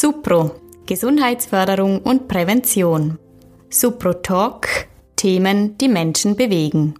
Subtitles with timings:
[0.00, 0.52] Supro
[0.86, 3.18] Gesundheitsförderung und Prävention.
[3.68, 4.68] Supro Talk
[5.16, 6.94] Themen, die Menschen bewegen.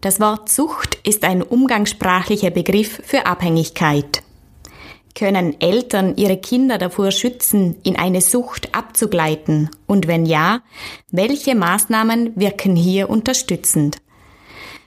[0.00, 4.22] Das Wort Sucht ist ein umgangssprachlicher Begriff für Abhängigkeit.
[5.16, 9.68] Können Eltern ihre Kinder davor schützen, in eine Sucht abzugleiten?
[9.88, 10.60] Und wenn ja,
[11.10, 13.96] welche Maßnahmen wirken hier unterstützend?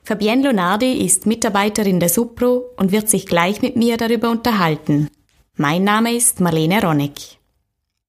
[0.01, 5.09] Fabienne Lonardi ist Mitarbeiterin der Supro und wird sich gleich mit mir darüber unterhalten.
[5.57, 7.13] Mein Name ist Marlene Ronneck.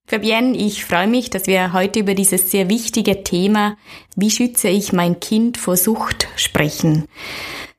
[0.05, 3.77] Fabienne, ich freue mich, dass wir heute über dieses sehr wichtige Thema,
[4.17, 7.05] wie schütze ich mein Kind vor Sucht, sprechen.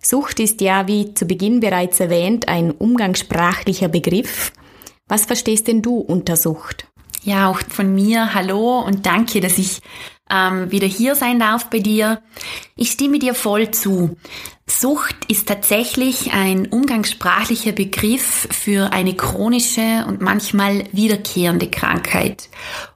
[0.02, 4.52] Sucht ist ja, wie zu Beginn bereits erwähnt, ein umgangssprachlicher Begriff.
[5.06, 6.86] Was verstehst denn du unter Sucht?
[7.22, 9.82] Ja, auch von mir hallo und danke, dass ich
[10.30, 12.20] ähm, wieder hier sein darf bei dir.
[12.77, 14.16] Ich stimme dir voll zu.
[14.66, 22.50] Sucht ist tatsächlich ein umgangssprachlicher Begriff für eine chronische und manchmal wiederkehrende Krankheit.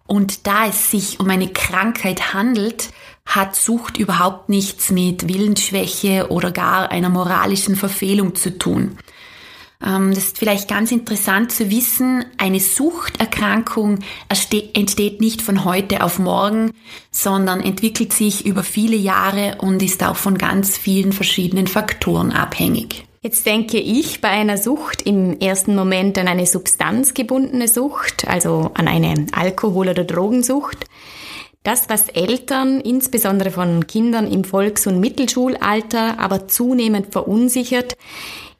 [0.06, 2.90] Und da es sich um eine Krankheit handelt,
[3.24, 8.98] hat Sucht überhaupt nichts mit Willensschwäche oder gar einer moralischen Verfehlung zu tun.
[9.84, 16.18] Ähm, das ist vielleicht ganz interessant zu wissen, eine Suchterkrankung entsteht nicht von heute auf
[16.18, 16.72] morgen,
[17.10, 23.04] sondern entwickelt sich über viele Jahre und ist auch von ganz vielen verschiedenen Faktoren abhängig.
[23.24, 28.88] Jetzt denke ich bei einer Sucht im ersten Moment an eine substanzgebundene Sucht, also an
[28.88, 30.86] eine Alkohol- oder Drogensucht.
[31.62, 37.96] Das, was Eltern, insbesondere von Kindern im Volks- und Mittelschulalter, aber zunehmend verunsichert,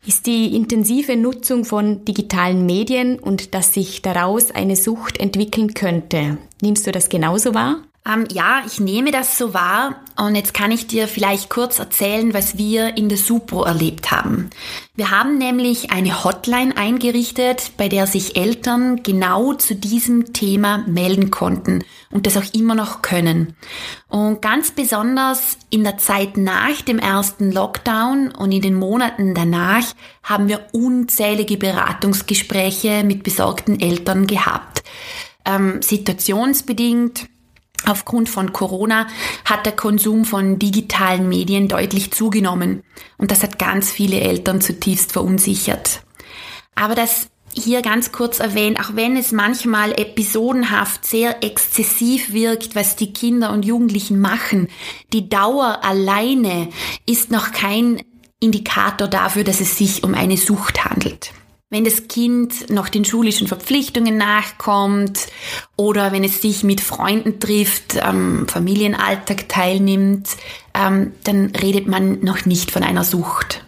[0.04, 6.38] ist die intensive Nutzung von digitalen Medien und dass sich daraus eine Sucht entwickeln könnte.
[6.60, 7.82] Nimmst du das genauso wahr?
[8.04, 12.34] Ähm, ja, ich nehme das so wahr und jetzt kann ich dir vielleicht kurz erzählen,
[12.34, 14.50] was wir in der Supro erlebt haben.
[14.96, 21.30] Wir haben nämlich eine Hotline eingerichtet, bei der sich Eltern genau zu diesem Thema melden
[21.30, 23.54] konnten und das auch immer noch können.
[24.08, 29.84] Und ganz besonders in der Zeit nach dem ersten Lockdown und in den Monaten danach
[30.24, 34.82] haben wir unzählige Beratungsgespräche mit besorgten Eltern gehabt.
[35.44, 37.28] Ähm, situationsbedingt
[37.86, 39.06] Aufgrund von Corona
[39.44, 42.82] hat der Konsum von digitalen Medien deutlich zugenommen
[43.18, 46.02] und das hat ganz viele Eltern zutiefst verunsichert.
[46.74, 52.96] Aber das hier ganz kurz erwähnt, auch wenn es manchmal episodenhaft sehr exzessiv wirkt, was
[52.96, 54.68] die Kinder und Jugendlichen machen,
[55.12, 56.68] die Dauer alleine
[57.04, 58.02] ist noch kein
[58.40, 61.32] Indikator dafür, dass es sich um eine Sucht handelt
[61.72, 65.28] wenn das Kind noch den schulischen Verpflichtungen nachkommt
[65.74, 70.28] oder wenn es sich mit Freunden trifft, am Familienalltag teilnimmt,
[70.74, 73.61] ähm, dann redet man noch nicht von einer Sucht.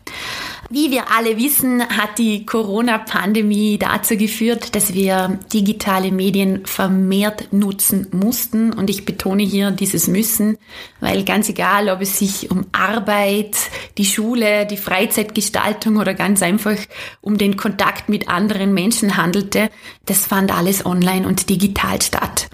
[0.74, 8.08] Wie wir alle wissen, hat die Corona-Pandemie dazu geführt, dass wir digitale Medien vermehrt nutzen
[8.10, 8.72] mussten.
[8.72, 10.58] Und ich betone hier dieses Müssen,
[10.98, 13.56] weil ganz egal, ob es sich um Arbeit,
[13.98, 16.76] die Schule, die Freizeitgestaltung oder ganz einfach
[17.20, 19.70] um den Kontakt mit anderen Menschen handelte,
[20.06, 22.48] das fand alles online und digital statt.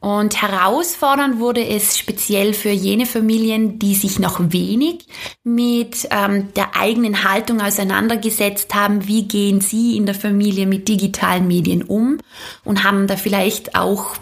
[0.00, 5.04] Und herausfordernd wurde es speziell für jene Familien, die sich noch wenig
[5.44, 9.06] mit ähm, der eigenen Haltung auseinandergesetzt haben.
[9.06, 12.16] Wie gehen sie in der Familie mit digitalen Medien um?
[12.64, 14.14] Und haben da vielleicht auch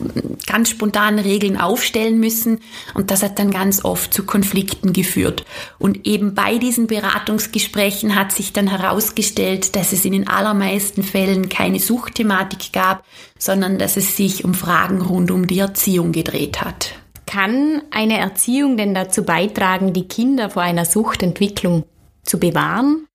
[0.49, 2.59] ganz spontan Regeln aufstellen müssen.
[2.95, 5.45] Und das hat dann ganz oft zu Konflikten geführt.
[5.78, 11.49] Und eben bei diesen Beratungsgesprächen hat sich dann herausgestellt, dass es in den allermeisten Fällen
[11.49, 13.05] keine Suchtthematik gab,
[13.39, 16.95] sondern dass es sich um Fragen rund um die Erziehung gedreht hat.
[17.27, 21.84] Kann eine Erziehung denn dazu beitragen, die Kinder vor einer Suchtentwicklung
[22.23, 23.08] zu bewahren?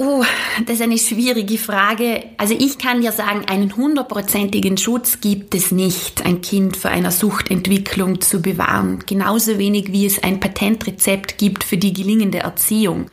[0.00, 0.22] Oh,
[0.64, 2.22] das ist eine schwierige Frage.
[2.36, 7.10] Also ich kann dir sagen, einen hundertprozentigen Schutz gibt es nicht, ein Kind vor einer
[7.10, 9.00] Suchtentwicklung zu bewahren.
[9.06, 13.10] Genauso wenig wie es ein Patentrezept gibt für die gelingende Erziehung.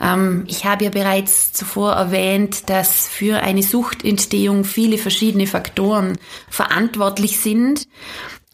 [0.00, 6.18] Ähm, ich habe ja bereits zuvor erwähnt, dass für eine Suchtentstehung viele verschiedene Faktoren
[6.48, 7.88] verantwortlich sind.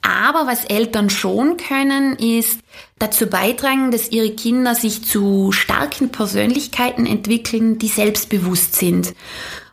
[0.03, 2.61] Aber was Eltern schon können, ist
[2.99, 9.15] dazu beitragen, dass ihre Kinder sich zu starken Persönlichkeiten entwickeln, die selbstbewusst sind.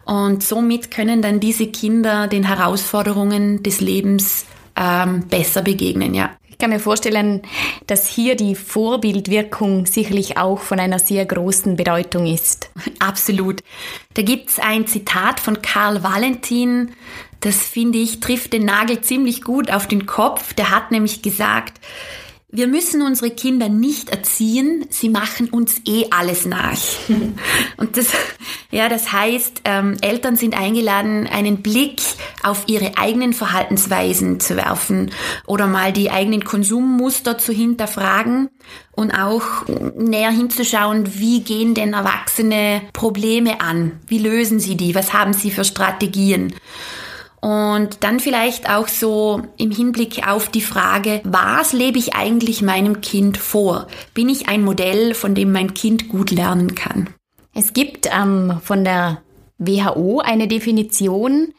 [0.06, 4.46] Und somit können dann diese Kinder den Herausforderungen des Lebens
[4.76, 6.32] ähm, besser begegnen, ja.
[6.66, 7.44] Ich kann mir vorstellen,
[7.86, 12.72] dass hier die Vorbildwirkung sicherlich auch von einer sehr großen Bedeutung ist.
[12.98, 13.62] Absolut.
[14.16, 16.94] Da gibt's ein Zitat von Karl Valentin,
[17.42, 20.56] das finde ich trifft den Nagel ziemlich gut auf den Kopf.
[20.56, 21.80] Der hat nämlich gesagt,
[22.50, 26.80] wir müssen unsere Kinder nicht erziehen, sie machen uns eh alles nach.
[27.78, 28.08] Und das,
[28.76, 32.02] ja, das heißt, ähm, Eltern sind eingeladen, einen Blick
[32.44, 35.12] auf ihre eigenen Verhaltensweisen zu werfen
[35.48, 38.50] oder mal die eigenen Konsummuster zu hinterfragen
[38.92, 43.94] und auch näher hinzuschauen, wie gehen denn Erwachsene Probleme an?
[44.08, 44.94] Wie lösen sie die?
[44.94, 46.54] Was haben sie für Strategien?
[47.40, 53.00] Und dann vielleicht auch so im Hinblick auf die Frage, was lebe ich eigentlich meinem
[53.00, 53.88] Kind vor?
[54.14, 57.08] Bin ich ein Modell, von dem mein Kind gut lernen kann?
[57.56, 59.22] Es gibt ähm, von der
[59.58, 61.54] WHO eine Definition,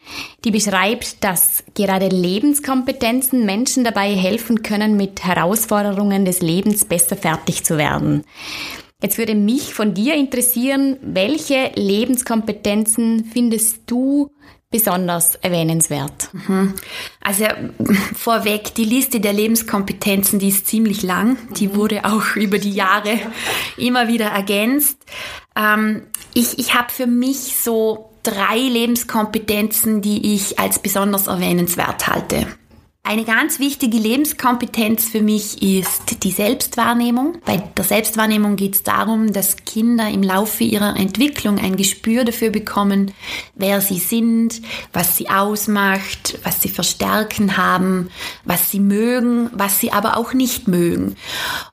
[0.45, 7.65] die beschreibt, dass gerade Lebenskompetenzen Menschen dabei helfen können, mit Herausforderungen des Lebens besser fertig
[7.65, 8.25] zu werden.
[9.03, 14.31] Jetzt würde mich von dir interessieren, welche Lebenskompetenzen findest du
[14.71, 16.29] besonders erwähnenswert?
[16.33, 16.75] Mhm.
[17.23, 17.47] Also
[18.15, 21.39] vorweg, die Liste der Lebenskompetenzen, die ist ziemlich lang.
[21.55, 23.19] Die wurde auch über die Jahre
[23.79, 24.99] immer wieder ergänzt.
[25.57, 26.03] Ähm,
[26.35, 32.47] ich ich habe für mich so drei Lebenskompetenzen, die ich als besonders erwähnenswert halte.
[33.09, 37.39] Eine ganz wichtige Lebenskompetenz für mich ist die Selbstwahrnehmung.
[37.45, 42.51] Bei der Selbstwahrnehmung geht es darum, dass Kinder im Laufe ihrer Entwicklung ein Gespür dafür
[42.51, 43.13] bekommen,
[43.55, 44.61] wer sie sind,
[44.93, 48.11] was sie ausmacht, was sie für Stärken haben,
[48.45, 51.15] was sie mögen, was sie aber auch nicht mögen.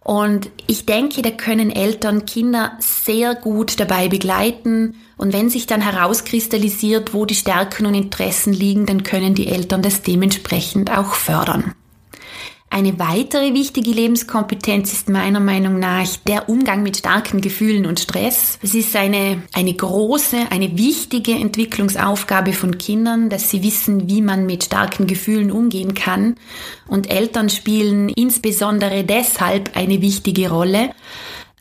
[0.02, 4.94] Und ich denke, da können Eltern Kinder sehr gut dabei begleiten
[5.24, 9.82] und wenn sich dann herauskristallisiert, wo die Stärken und Interessen liegen, dann können die Eltern
[9.82, 11.74] das dementsprechend auch fördern.
[12.70, 18.60] Eine weitere wichtige Lebenskompetenz ist meiner Meinung nach der Umgang mit starken Gefühlen und Stress.
[18.62, 24.46] Es ist eine, eine große, eine wichtige Entwicklungsaufgabe von Kindern, dass sie wissen, wie man
[24.46, 26.36] mit starken Gefühlen umgehen kann.
[26.86, 30.90] Und Eltern spielen insbesondere deshalb eine wichtige Rolle,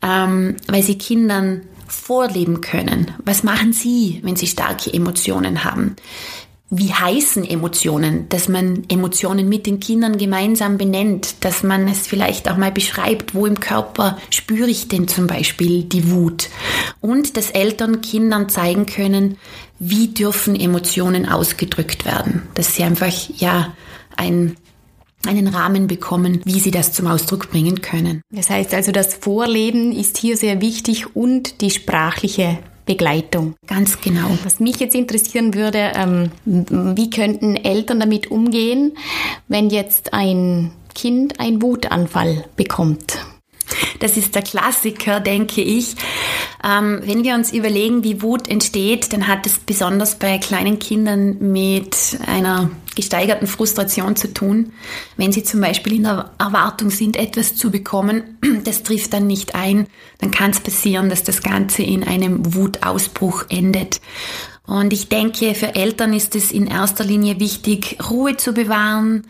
[0.02, 1.60] ähm, weil sie Kindern
[1.92, 3.12] vorleben können.
[3.24, 5.96] Was machen Sie, wenn Sie starke Emotionen haben?
[6.74, 12.50] Wie heißen Emotionen, dass man Emotionen mit den Kindern gemeinsam benennt, dass man es vielleicht
[12.50, 16.48] auch mal beschreibt, wo im Körper spüre ich denn zum Beispiel die Wut
[17.02, 19.36] und dass Eltern Kindern zeigen können,
[19.78, 23.74] wie dürfen Emotionen ausgedrückt werden, dass sie einfach ja
[24.16, 24.56] ein
[25.26, 28.22] einen Rahmen bekommen, wie sie das zum Ausdruck bringen können.
[28.30, 33.54] Das heißt also, das Vorleben ist hier sehr wichtig und die sprachliche Begleitung.
[33.66, 34.36] Ganz genau.
[34.44, 38.92] Was mich jetzt interessieren würde, ähm, wie könnten Eltern damit umgehen,
[39.48, 43.18] wenn jetzt ein Kind einen Wutanfall bekommt?
[44.00, 45.94] Das ist der Klassiker, denke ich.
[46.64, 51.52] Ähm, wenn wir uns überlegen, wie Wut entsteht, dann hat es besonders bei kleinen Kindern
[51.52, 54.72] mit einer gesteigerten Frustration zu tun.
[55.16, 59.54] Wenn sie zum Beispiel in der Erwartung sind, etwas zu bekommen, das trifft dann nicht
[59.54, 59.86] ein,
[60.18, 64.00] dann kann es passieren, dass das Ganze in einem Wutausbruch endet.
[64.66, 69.26] Und ich denke, für Eltern ist es in erster Linie wichtig, Ruhe zu bewahren,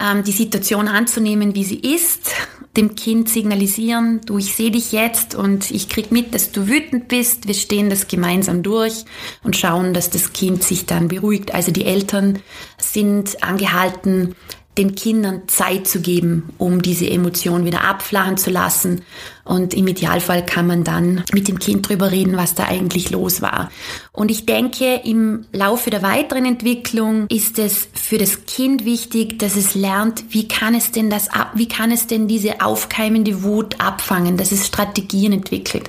[0.00, 2.30] ähm, die Situation anzunehmen, wie sie ist,
[2.76, 7.08] dem Kind signalisieren, du, ich sehe dich jetzt und ich krieg mit, dass du wütend
[7.08, 7.48] bist.
[7.48, 9.04] Wir stehen das gemeinsam durch
[9.42, 11.52] und schauen, dass das Kind sich dann beruhigt.
[11.52, 12.38] Also die Eltern
[12.80, 14.36] sind angehalten,
[14.76, 19.02] den Kindern Zeit zu geben, um diese Emotion wieder abflachen zu lassen
[19.48, 23.40] und im Idealfall kann man dann mit dem Kind drüber reden, was da eigentlich los
[23.40, 23.70] war.
[24.12, 29.56] Und ich denke, im Laufe der weiteren Entwicklung ist es für das Kind wichtig, dass
[29.56, 33.80] es lernt, wie kann es denn das ab, wie kann es denn diese aufkeimende Wut
[33.80, 35.88] abfangen, dass es Strategien entwickelt.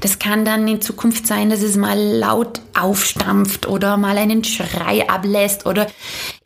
[0.00, 5.08] Das kann dann in Zukunft sein, dass es mal laut aufstampft oder mal einen Schrei
[5.08, 5.88] ablässt oder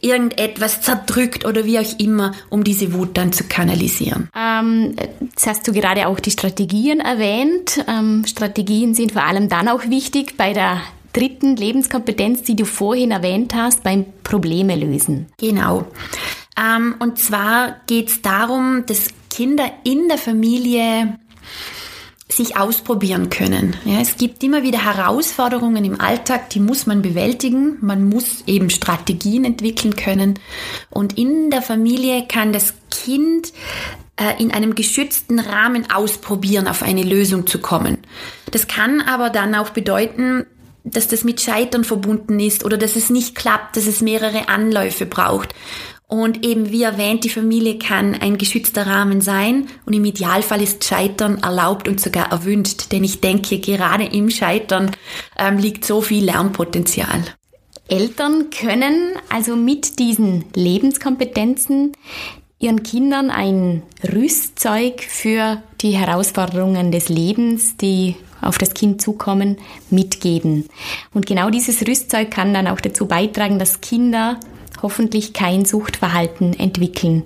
[0.01, 4.31] irgendetwas zerdrückt oder wie auch immer, um diese Wut dann zu kanalisieren.
[4.35, 7.85] Ähm, jetzt hast du gerade auch die Strategie Strategien erwähnt.
[7.89, 10.83] Ähm, Strategien sind vor allem dann auch wichtig bei der
[11.13, 15.27] dritten Lebenskompetenz, die du vorhin erwähnt hast, beim Probleme lösen.
[15.37, 15.85] Genau.
[16.57, 21.19] Ähm, und zwar geht es darum, dass Kinder in der Familie
[22.29, 23.77] sich ausprobieren können.
[23.85, 27.79] Ja, es gibt immer wieder Herausforderungen im Alltag, die muss man bewältigen.
[27.81, 30.39] Man muss eben Strategien entwickeln können.
[30.89, 33.53] Und in der Familie kann das Kind
[34.39, 37.99] in einem geschützten Rahmen ausprobieren, auf eine Lösung zu kommen.
[38.51, 40.47] Das kann aber dann auch bedeuten,
[40.85, 45.07] dass das mit Scheitern verbunden ist oder dass es nicht klappt, dass es mehrere Anläufe
[45.07, 45.55] braucht.
[46.07, 50.85] Und eben wie erwähnt, die Familie kann ein geschützter Rahmen sein und im Idealfall ist
[50.85, 54.91] Scheitern erlaubt und sogar erwünscht, denn ich denke, gerade im Scheitern
[55.39, 57.25] ähm, liegt so viel Lernpotenzial.
[57.89, 61.93] Eltern können also mit diesen Lebenskompetenzen
[62.65, 69.59] ihren Kindern ein Rüstzeug für die Herausforderungen des Lebens, die auf das Kind zukommen,
[69.91, 70.69] mitgeben.
[71.13, 74.41] Und genau dieses Rüstzeug kann dann auch dazu beitragen, dass Kinder
[74.83, 77.25] hoffentlich kein Suchtverhalten entwickeln.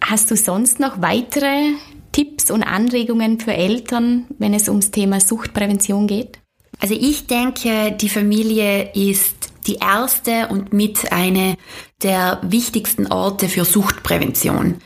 [0.00, 1.72] Hast du sonst noch weitere
[2.12, 6.38] Tipps und Anregungen für Eltern, wenn es ums Thema Suchtprävention geht?
[6.78, 9.34] Also ich denke, die Familie ist
[9.66, 11.56] die erste und mit eine
[12.02, 14.76] der wichtigsten Orte für Suchtprävention.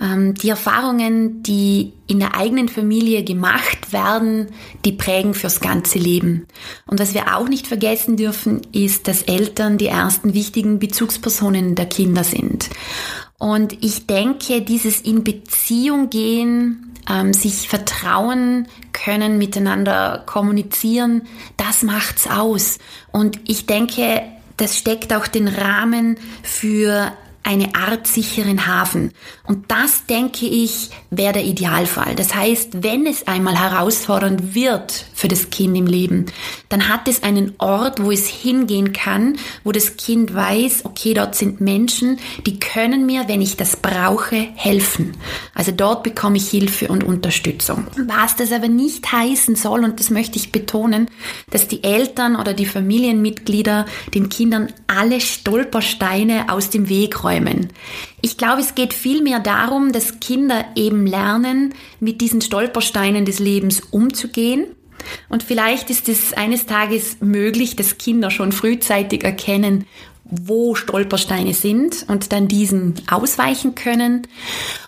[0.00, 4.48] Ähm, die Erfahrungen, die in der eigenen Familie gemacht werden,
[4.84, 6.46] die prägen fürs ganze Leben.
[6.86, 11.86] Und was wir auch nicht vergessen dürfen, ist, dass Eltern die ersten wichtigen Bezugspersonen der
[11.86, 12.70] Kinder sind.
[13.38, 21.22] Und ich denke, dieses in Beziehung gehen, ähm, sich vertrauen können, miteinander kommunizieren,
[21.56, 22.78] das macht's aus.
[23.10, 24.22] Und ich denke,
[24.56, 27.12] das steckt auch den Rahmen für
[27.44, 29.12] eine Art sicheren Hafen.
[29.44, 32.14] Und das, denke ich, wäre der Idealfall.
[32.14, 36.26] Das heißt, wenn es einmal herausfordernd wird für das Kind im Leben,
[36.68, 41.34] dann hat es einen Ort, wo es hingehen kann, wo das Kind weiß, okay, dort
[41.34, 45.16] sind Menschen, die können mir, wenn ich das brauche, helfen.
[45.54, 47.86] Also dort bekomme ich Hilfe und Unterstützung.
[48.06, 51.08] Was das aber nicht heißen soll, und das möchte ich betonen,
[51.50, 57.68] dass die Eltern oder die Familienmitglieder den Kindern alle Stolpersteine aus dem Weg räumen räumen.
[58.20, 63.80] Ich glaube, es geht vielmehr darum, dass Kinder eben lernen, mit diesen Stolpersteinen des Lebens
[63.90, 64.66] umzugehen.
[65.28, 69.86] Und vielleicht ist es eines Tages möglich, dass Kinder schon frühzeitig erkennen,
[70.32, 74.26] wo Stolpersteine sind und dann diesen ausweichen können.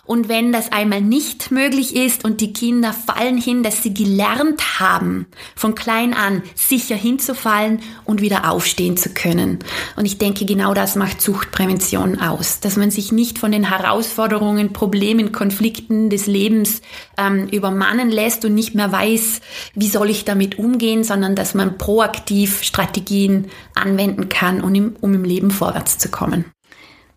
[0.05, 4.79] Und wenn das einmal nicht möglich ist und die Kinder fallen hin, dass sie gelernt
[4.79, 5.25] haben,
[5.55, 9.59] von klein an sicher hinzufallen und wieder aufstehen zu können.
[9.95, 14.73] Und ich denke, genau das macht Suchtprävention aus, dass man sich nicht von den Herausforderungen,
[14.73, 16.81] Problemen, Konflikten des Lebens
[17.17, 19.41] ähm, übermannen lässt und nicht mehr weiß,
[19.73, 25.13] wie soll ich damit umgehen, sondern dass man proaktiv Strategien anwenden kann, um im, um
[25.15, 26.45] im Leben vorwärts zu kommen.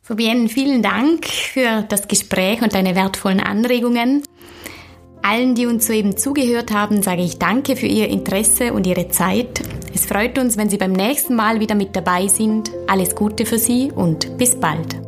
[0.02, 4.22] Fabienne, vielen Dank für das Gespräch und deine wertvollen Anregungen.
[5.22, 9.60] Allen, die uns soeben zugehört haben, sage ich danke für Ihr Interesse und Ihre Zeit.
[9.94, 12.70] Es freut uns, wenn Sie beim nächsten Mal wieder mit dabei sind.
[12.86, 15.07] Alles Gute für Sie und bis bald.